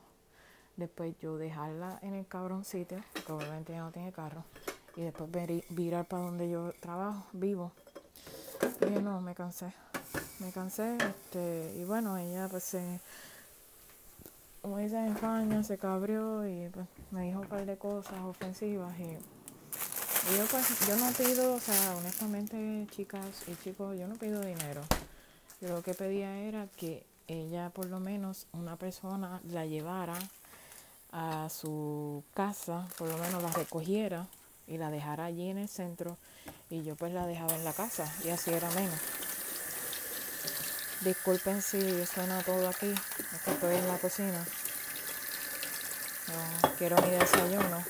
después 0.77 1.15
yo 1.19 1.37
dejarla 1.37 1.99
en 2.01 2.13
el 2.13 2.27
cabrón 2.27 2.65
sitio, 2.65 3.03
porque 3.13 3.31
obviamente 3.31 3.73
ella 3.73 3.83
no 3.83 3.91
tiene 3.91 4.11
carro, 4.11 4.43
y 4.95 5.01
después 5.01 5.29
virar 5.69 6.05
para 6.05 6.23
donde 6.23 6.49
yo 6.49 6.71
trabajo, 6.81 7.25
vivo 7.33 7.71
y 8.87 9.01
no, 9.01 9.21
me 9.21 9.35
cansé. 9.35 9.73
Me 10.39 10.51
cansé, 10.51 10.97
este, 10.97 11.73
y 11.77 11.83
bueno, 11.83 12.17
ella 12.17 12.47
pues 12.49 12.75
como 14.61 14.77
dicen 14.77 15.05
en 15.05 15.13
España, 15.13 15.63
se 15.63 15.77
cabrió 15.77 16.47
y 16.47 16.69
pues 16.69 16.85
me 17.09 17.23
dijo 17.23 17.39
un 17.39 17.47
par 17.47 17.65
de 17.65 17.77
cosas 17.77 18.19
ofensivas 18.21 18.93
y, 18.99 19.13
yo 20.37 20.45
pues, 20.51 20.87
yo 20.87 20.95
no 20.97 21.11
pido, 21.13 21.55
o 21.55 21.59
sea, 21.59 21.95
honestamente 21.97 22.87
chicas 22.91 23.25
y 23.47 23.55
chicos, 23.55 23.97
yo 23.97 24.07
no 24.07 24.15
pido 24.15 24.39
dinero. 24.41 24.81
Yo 25.61 25.69
lo 25.69 25.81
que 25.81 25.93
pedía 25.93 26.37
era 26.37 26.67
que 26.77 27.05
ella 27.27 27.69
por 27.71 27.87
lo 27.87 27.99
menos 27.99 28.47
una 28.51 28.75
persona 28.75 29.41
la 29.51 29.65
llevara 29.65 30.17
a 31.11 31.49
su 31.49 32.23
casa, 32.33 32.87
por 32.97 33.09
lo 33.09 33.17
menos 33.17 33.41
la 33.41 33.51
recogiera 33.51 34.27
y 34.67 34.77
la 34.77 34.91
dejara 34.91 35.25
allí 35.25 35.49
en 35.49 35.57
el 35.57 35.69
centro 35.69 36.17
y 36.69 36.83
yo 36.83 36.95
pues 36.95 37.13
la 37.13 37.25
dejaba 37.25 37.55
en 37.55 37.63
la 37.63 37.73
casa 37.73 38.11
y 38.23 38.29
así 38.29 38.51
era 38.51 38.69
menos. 38.71 38.99
Disculpen 41.01 41.61
si 41.63 42.05
suena 42.05 42.43
todo 42.43 42.67
aquí, 42.67 42.91
es 42.91 43.41
que 43.41 43.51
estoy 43.51 43.75
en 43.75 43.87
la 43.87 43.97
cocina. 43.97 44.45
quiero 46.77 46.95
mi 47.01 47.09
desayuno. 47.09 47.83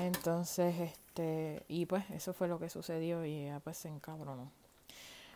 Entonces, 0.00 0.74
este, 0.80 1.64
y 1.68 1.86
pues 1.86 2.04
eso 2.10 2.34
fue 2.34 2.46
lo 2.46 2.58
que 2.58 2.68
sucedió 2.68 3.24
y 3.24 3.46
ya 3.46 3.60
pues 3.60 3.78
se 3.78 3.88
encabronó. 3.88 4.50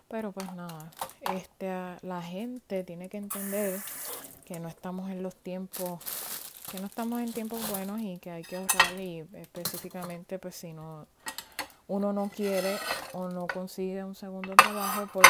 Pero 0.09 0.33
pues 0.33 0.53
nada, 0.53 0.91
este, 1.33 1.69
la 2.03 2.23
gente 2.23 2.85
tiene 2.85 3.09
que 3.09 3.17
entender 3.17 3.81
que 4.45 4.61
no 4.61 4.69
estamos 4.69 5.11
en 5.11 5.23
los 5.23 5.35
tiempos, 5.35 6.01
que 6.71 6.81
no 6.81 6.87
estamos 6.87 7.21
en 7.23 7.33
tiempos 7.33 7.67
buenos 7.71 8.01
y 8.01 8.19
que 8.19 8.31
hay 8.31 8.43
que 8.43 8.57
ahorrar 8.57 9.01
y 9.01 9.27
específicamente 9.35 10.39
pues 10.39 10.55
si 10.55 10.75
no 10.75 11.07
uno 11.89 12.13
no 12.13 12.29
quiere 12.29 12.77
o 13.13 13.29
no 13.29 13.47
consigue 13.47 14.05
un 14.05 14.15
segundo 14.15 14.55
trabajo 14.55 15.07
por, 15.07 15.25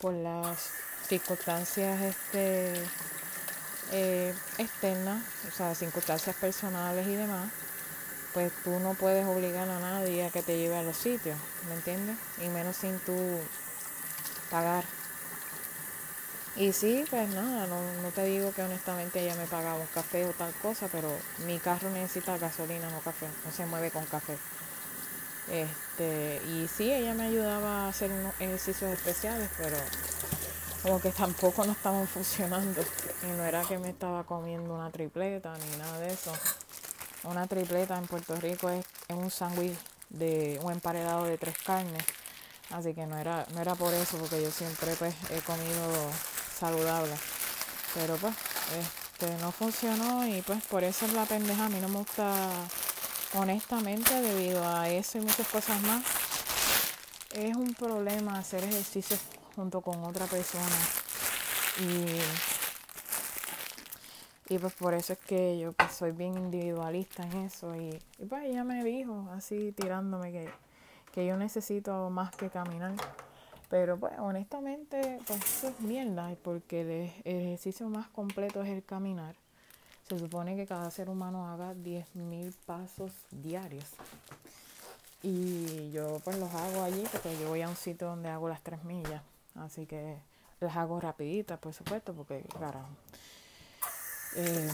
por 0.00 0.14
las 0.14 0.70
circunstancias 1.06 2.00
este, 2.00 2.72
eh, 3.92 4.34
externas, 4.58 5.22
o 5.46 5.50
sea, 5.50 5.74
circunstancias 5.74 6.34
personales 6.36 7.06
y 7.06 7.16
demás, 7.16 7.50
pues 8.32 8.50
tú 8.64 8.78
no 8.80 8.94
puedes 8.94 9.26
obligar 9.26 9.68
a 9.68 9.78
nadie 9.78 10.24
a 10.24 10.30
que 10.30 10.42
te 10.42 10.56
lleve 10.56 10.78
a 10.78 10.82
los 10.82 10.96
sitios, 10.96 11.36
¿me 11.68 11.74
entiendes? 11.74 12.16
Y 12.42 12.48
menos 12.48 12.76
sin 12.76 12.98
tú 13.00 13.14
pagar. 14.50 14.84
Y 16.56 16.72
sí, 16.72 17.04
pues 17.10 17.28
nada, 17.30 17.66
no, 17.66 17.80
no 18.02 18.10
te 18.10 18.24
digo 18.24 18.52
que 18.52 18.62
honestamente 18.62 19.20
ella 19.20 19.34
me 19.36 19.46
pagaba 19.46 19.78
un 19.78 19.86
café 19.86 20.24
o 20.26 20.32
tal 20.32 20.52
cosa, 20.54 20.88
pero 20.90 21.10
mi 21.46 21.58
carro 21.58 21.90
necesita 21.90 22.38
gasolina, 22.38 22.88
no 22.90 23.00
café, 23.00 23.26
no 23.44 23.52
se 23.52 23.66
mueve 23.66 23.90
con 23.90 24.04
café. 24.06 24.36
Este, 25.50 26.40
y 26.46 26.68
sí, 26.68 26.92
ella 26.92 27.12
me 27.14 27.24
ayudaba 27.24 27.86
a 27.86 27.88
hacer 27.88 28.10
unos 28.12 28.32
ejercicios 28.40 28.92
especiales, 28.92 29.50
pero 29.58 29.76
como 30.82 31.00
que 31.00 31.10
tampoco 31.10 31.64
no 31.64 31.72
estaban 31.72 32.06
funcionando. 32.08 32.82
Y 33.22 33.26
no 33.36 33.44
era 33.44 33.62
que 33.62 33.78
me 33.78 33.90
estaba 33.90 34.24
comiendo 34.24 34.74
una 34.74 34.90
tripleta 34.90 35.52
ni 35.58 35.76
nada 35.76 35.98
de 35.98 36.12
eso. 36.12 36.32
Una 37.24 37.46
tripleta 37.46 37.98
en 37.98 38.06
Puerto 38.06 38.36
Rico 38.36 38.70
es, 38.70 38.84
un 39.08 39.30
sándwich 39.30 39.76
de 40.08 40.58
un 40.62 40.72
emparedado 40.72 41.24
de 41.24 41.36
tres 41.36 41.56
carnes. 41.58 42.04
Así 42.70 42.94
que 42.94 43.04
no 43.06 43.18
era, 43.18 43.44
no 43.52 43.60
era 43.60 43.74
por 43.74 43.92
eso, 43.92 44.16
porque 44.18 44.40
yo 44.40 44.50
siempre 44.52 44.94
pues 44.94 45.14
he 45.30 45.40
comido 45.40 46.10
saludable. 46.56 47.14
Pero 47.94 48.14
pues, 48.16 48.34
este 48.78 49.36
no 49.42 49.50
funcionó 49.50 50.24
y 50.26 50.40
pues 50.42 50.62
por 50.66 50.84
eso 50.84 51.06
es 51.06 51.12
la 51.12 51.24
pendeja. 51.24 51.66
A 51.66 51.68
mí 51.68 51.80
no 51.80 51.88
me 51.88 51.98
gusta 51.98 52.48
honestamente, 53.34 54.20
debido 54.20 54.66
a 54.66 54.88
eso 54.88 55.18
y 55.18 55.20
muchas 55.20 55.48
cosas 55.48 55.80
más, 55.82 56.04
es 57.32 57.54
un 57.54 57.74
problema 57.74 58.38
hacer 58.38 58.64
ejercicio 58.64 59.16
junto 59.54 59.80
con 59.80 60.02
otra 60.04 60.26
persona. 60.26 60.76
Y, 64.48 64.54
y 64.54 64.58
pues 64.58 64.74
por 64.74 64.94
eso 64.94 65.12
es 65.12 65.18
que 65.20 65.58
yo 65.58 65.72
pues, 65.72 65.92
soy 65.92 66.12
bien 66.12 66.36
individualista 66.36 67.22
en 67.22 67.36
eso. 67.38 67.74
Y, 67.76 67.98
pues 68.28 68.44
ella 68.44 68.64
me 68.64 68.82
dijo, 68.82 69.28
así 69.32 69.72
tirándome, 69.72 70.32
que, 70.32 70.50
que 71.12 71.26
yo 71.26 71.36
necesito 71.36 72.10
más 72.10 72.34
que 72.34 72.50
caminar. 72.50 72.94
Pero 73.68 73.96
pues 73.98 74.12
honestamente, 74.18 75.20
pues 75.28 75.40
eso 75.44 75.68
es 75.68 75.80
mierda, 75.80 76.34
porque 76.42 76.80
el 76.80 77.12
ejercicio 77.24 77.88
más 77.88 78.08
completo 78.08 78.62
es 78.62 78.70
el 78.70 78.82
caminar. 78.82 79.36
Se 80.10 80.18
supone 80.18 80.56
que 80.56 80.66
cada 80.66 80.90
ser 80.90 81.08
humano 81.08 81.46
haga 81.46 81.72
10.000 81.72 82.52
pasos 82.66 83.12
diarios. 83.30 83.84
Y 85.22 85.92
yo 85.92 86.20
pues 86.24 86.36
los 86.36 86.52
hago 86.52 86.82
allí 86.82 87.04
porque 87.12 87.38
yo 87.38 87.50
voy 87.50 87.62
a 87.62 87.68
un 87.68 87.76
sitio 87.76 88.08
donde 88.08 88.28
hago 88.28 88.48
las 88.48 88.60
3 88.60 88.82
millas. 88.82 89.22
Así 89.54 89.86
que 89.86 90.18
las 90.58 90.76
hago 90.76 90.98
rapiditas, 90.98 91.60
por 91.60 91.72
supuesto, 91.74 92.12
porque 92.12 92.42
claro, 92.58 92.80
eh, 94.34 94.68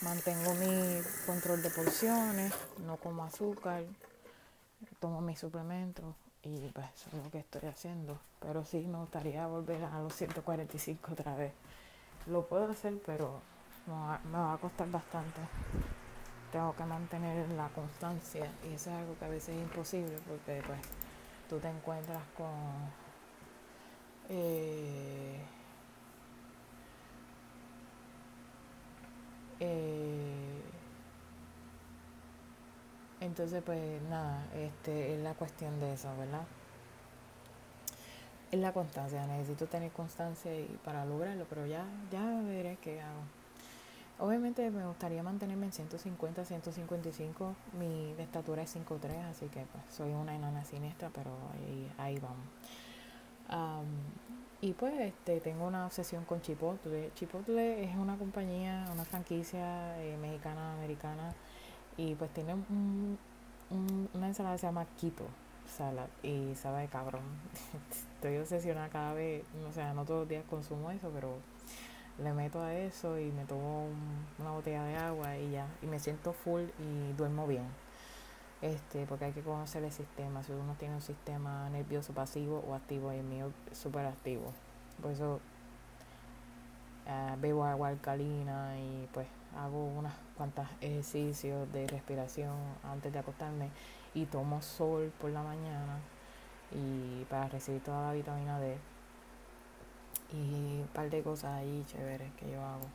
mantengo 0.00 0.54
mi 0.54 1.02
control 1.26 1.62
de 1.62 1.68
porciones, 1.68 2.54
no 2.86 2.96
como 2.96 3.24
azúcar, 3.24 3.84
tomo 5.00 5.20
mis 5.20 5.38
suplementos 5.38 6.14
y 6.42 6.70
pues 6.70 6.86
eso 6.96 7.14
es 7.14 7.24
lo 7.24 7.30
que 7.30 7.40
estoy 7.40 7.68
haciendo. 7.68 8.18
Pero 8.40 8.64
sí 8.64 8.86
me 8.86 8.96
gustaría 8.96 9.46
volver 9.46 9.84
a 9.84 10.00
los 10.00 10.14
145 10.14 11.12
otra 11.12 11.36
vez. 11.36 11.52
Lo 12.26 12.46
puedo 12.46 12.70
hacer, 12.70 12.94
pero 13.04 13.52
me 13.86 14.38
va, 14.38 14.54
a 14.54 14.58
costar 14.58 14.90
bastante. 14.90 15.40
Tengo 16.52 16.74
que 16.76 16.84
mantener 16.84 17.48
la 17.50 17.68
constancia 17.68 18.50
y 18.64 18.74
eso 18.74 18.90
es 18.90 18.96
algo 18.96 19.18
que 19.18 19.24
a 19.24 19.28
veces 19.28 19.56
es 19.56 19.62
imposible 19.62 20.16
porque 20.28 20.62
pues 20.66 20.80
tú 21.48 21.58
te 21.58 21.68
encuentras 21.68 22.22
con 22.36 22.48
eh, 24.28 25.40
eh, 29.60 30.62
entonces 33.20 33.62
pues 33.64 34.02
nada, 34.02 34.44
este 34.54 35.14
es 35.14 35.22
la 35.22 35.34
cuestión 35.34 35.78
de 35.80 35.94
eso, 35.94 36.08
¿verdad? 36.16 36.44
es 38.54 38.60
la 38.60 38.72
constancia, 38.72 39.26
necesito 39.26 39.66
tener 39.66 39.90
constancia 39.90 40.54
y 40.54 40.78
para 40.84 41.04
lograrlo, 41.04 41.44
pero 41.48 41.66
ya, 41.66 41.84
ya 42.12 42.24
veré 42.42 42.78
qué 42.80 43.00
hago. 43.00 43.43
Obviamente 44.24 44.70
me 44.70 44.86
gustaría 44.86 45.22
mantenerme 45.22 45.66
en 45.66 45.72
150, 45.72 46.46
155. 46.46 47.54
Mi 47.78 48.14
estatura 48.18 48.62
es 48.62 48.74
5'3, 48.74 49.22
así 49.30 49.48
que 49.48 49.66
pues, 49.70 49.84
soy 49.90 50.12
una 50.14 50.34
enana 50.34 50.64
siniestra, 50.64 51.10
pero 51.12 51.30
ahí, 51.52 51.92
ahí 51.98 52.18
vamos. 52.18 52.46
y 54.62 54.72
pues 54.72 54.94
este, 54.98 55.40
tengo 55.40 55.66
una 55.66 55.84
obsesión 55.84 56.24
con 56.24 56.40
Chipotle. 56.40 57.10
Chipotle 57.14 57.84
es 57.84 57.94
una 57.96 58.16
compañía, 58.16 58.88
una 58.94 59.04
franquicia 59.04 60.00
eh, 60.00 60.16
mexicana, 60.16 60.72
americana, 60.72 61.34
y 61.98 62.14
pues 62.14 62.30
tiene 62.32 62.54
un, 62.54 63.18
una 64.14 64.26
ensalada 64.26 64.54
que 64.54 64.60
se 64.60 64.66
llama 64.68 64.86
Quito 64.96 65.26
Salad 65.66 66.08
y 66.22 66.54
sabe 66.54 66.80
de 66.80 66.88
cabrón. 66.88 67.24
Estoy 68.14 68.38
obsesionada 68.38 68.88
cada 68.88 69.12
vez, 69.12 69.44
o 69.68 69.72
sea, 69.72 69.92
no 69.92 70.06
todos 70.06 70.20
los 70.20 70.28
días 70.30 70.44
consumo 70.48 70.90
eso, 70.90 71.10
pero 71.12 71.36
le 72.18 72.32
meto 72.32 72.62
a 72.62 72.74
eso 72.74 73.18
y 73.18 73.32
me 73.32 73.44
tomo 73.44 73.88
una 74.38 74.50
botella 74.52 74.84
de 74.84 74.96
agua 74.96 75.36
y 75.36 75.52
ya, 75.52 75.66
y 75.82 75.86
me 75.86 75.98
siento 75.98 76.32
full 76.32 76.62
y 76.78 77.12
duermo 77.16 77.46
bien. 77.46 77.66
Este, 78.62 79.04
porque 79.06 79.26
hay 79.26 79.32
que 79.32 79.42
conocer 79.42 79.84
el 79.84 79.92
sistema, 79.92 80.42
si 80.42 80.52
uno 80.52 80.74
tiene 80.78 80.94
un 80.94 81.02
sistema 81.02 81.68
nervioso 81.70 82.12
pasivo 82.14 82.64
o 82.66 82.74
activo, 82.74 83.12
y 83.12 83.16
el 83.16 83.24
mío 83.24 83.52
es 83.70 83.78
súper 83.78 84.06
activo. 84.06 84.52
Por 85.02 85.10
eso 85.10 85.40
uh, 87.06 87.40
bebo 87.40 87.64
agua 87.64 87.88
alcalina 87.88 88.78
y 88.78 89.08
pues 89.12 89.26
hago 89.56 89.84
unas 89.84 90.14
cuantas 90.36 90.68
ejercicios 90.80 91.70
de 91.72 91.86
respiración 91.86 92.54
antes 92.84 93.12
de 93.12 93.18
acostarme 93.18 93.70
y 94.14 94.26
tomo 94.26 94.62
sol 94.62 95.12
por 95.20 95.30
la 95.30 95.42
mañana 95.42 95.98
y 96.72 97.24
para 97.24 97.48
recibir 97.48 97.82
toda 97.82 98.08
la 98.08 98.12
vitamina 98.12 98.58
D 98.58 98.78
y 100.32 100.80
un 100.80 100.88
par 100.92 101.10
de 101.10 101.22
cosas 101.22 101.52
ahí 101.58 101.84
chéveres 101.86 102.32
que 102.34 102.50
yo 102.50 102.62
hago. 102.62 102.86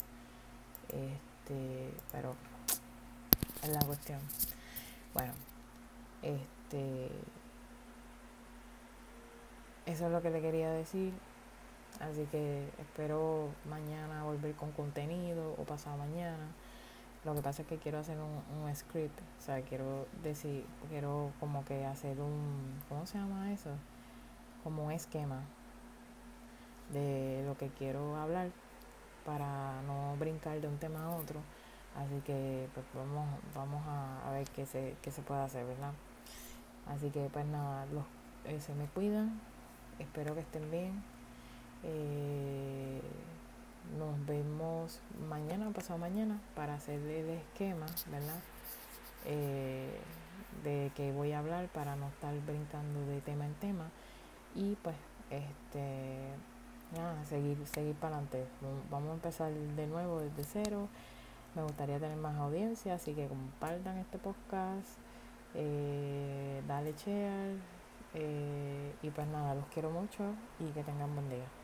Este, 0.89 1.93
pero 2.11 2.35
es 3.63 3.69
la 3.69 3.85
cuestión. 3.85 4.19
Bueno, 5.13 5.33
este 6.21 7.09
eso 9.85 10.05
es 10.05 10.11
lo 10.11 10.21
que 10.21 10.29
le 10.29 10.41
quería 10.41 10.71
decir. 10.71 11.13
Así 11.99 12.25
que 12.31 12.69
espero 12.79 13.49
mañana 13.69 14.23
volver 14.23 14.53
con 14.55 14.71
contenido 14.71 15.55
o 15.57 15.63
pasado 15.63 15.97
mañana. 15.97 16.47
Lo 17.25 17.33
que 17.35 17.41
pasa 17.41 17.63
es 17.63 17.67
que 17.67 17.77
quiero 17.77 17.99
hacer 17.99 18.17
un, 18.17 18.43
un 18.63 18.73
script, 18.75 19.19
o 19.39 19.41
sea, 19.41 19.61
quiero 19.63 20.07
decir, 20.23 20.65
quiero 20.87 21.33
como 21.41 21.65
que 21.65 21.85
hacer 21.85 22.21
un, 22.21 22.79
¿cómo 22.87 23.05
se 23.05 23.17
llama 23.17 23.51
eso? 23.51 23.71
Como 24.63 24.85
un 24.85 24.93
esquema 24.93 25.41
de 26.93 27.43
lo 27.45 27.57
que 27.57 27.69
quiero 27.69 28.15
hablar 28.17 28.49
para 29.25 29.81
no 29.83 30.15
brincar 30.17 30.59
de 30.59 30.67
un 30.67 30.77
tema 30.77 31.05
a 31.05 31.09
otro. 31.15 31.39
Así 31.95 32.21
que 32.25 32.67
pues 32.73 32.85
vamos, 32.93 33.27
vamos 33.55 33.83
a, 33.87 34.31
ver 34.31 34.47
qué 34.49 34.65
se, 34.65 34.95
qué 35.01 35.11
se 35.11 35.21
puede 35.21 35.41
hacer, 35.41 35.65
¿verdad? 35.65 35.93
Así 36.87 37.09
que 37.09 37.29
pues 37.31 37.45
nada, 37.45 37.85
los, 37.87 38.03
eh, 38.45 38.59
se 38.59 38.73
me 38.73 38.85
cuidan, 38.85 39.39
espero 39.99 40.33
que 40.33 40.41
estén 40.41 40.69
bien. 40.71 41.03
Eh, 41.83 43.01
nos 43.97 44.25
vemos 44.25 44.99
mañana 45.29 45.69
pasado 45.71 45.97
mañana 45.97 46.39
para 46.55 46.75
hacer 46.75 46.99
el 46.99 47.29
esquema, 47.29 47.85
¿verdad? 48.11 48.39
Eh, 49.25 49.99
de 50.63 50.91
que 50.95 51.11
voy 51.11 51.31
a 51.31 51.39
hablar 51.39 51.67
para 51.69 51.95
no 51.95 52.07
estar 52.09 52.33
brincando 52.45 53.05
de 53.07 53.21
tema 53.21 53.45
en 53.45 53.53
tema. 53.55 53.89
Y 54.55 54.75
pues 54.83 54.95
este 55.29 56.33
nada, 56.95 57.25
seguir, 57.25 57.57
seguir 57.65 57.95
para 57.95 58.17
adelante. 58.17 58.45
Vamos 58.89 59.09
a 59.11 59.13
empezar 59.13 59.51
de 59.51 59.87
nuevo 59.87 60.19
desde 60.19 60.43
cero. 60.43 60.87
Me 61.55 61.63
gustaría 61.63 61.99
tener 61.99 62.17
más 62.17 62.35
audiencia, 62.37 62.95
así 62.95 63.13
que 63.13 63.27
compartan 63.27 63.97
este 63.97 64.17
podcast, 64.17 64.87
eh, 65.55 66.61
dale 66.67 66.93
share. 66.93 67.57
Eh, 68.13 68.95
y 69.03 69.09
pues 69.11 69.27
nada, 69.27 69.53
los 69.55 69.65
quiero 69.67 69.91
mucho 69.91 70.23
y 70.59 70.71
que 70.71 70.83
tengan 70.83 71.13
buen 71.13 71.29
día. 71.29 71.58